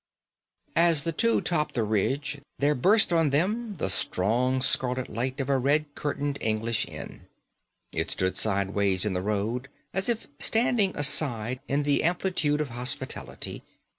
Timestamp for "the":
1.03-1.11, 1.75-1.83, 3.75-3.87, 9.13-9.21, 11.83-12.03